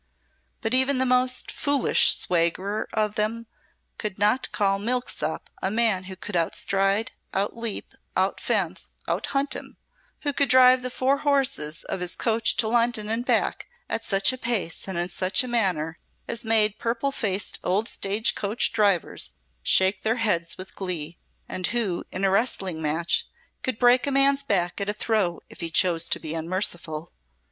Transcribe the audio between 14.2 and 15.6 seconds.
a pace and in such a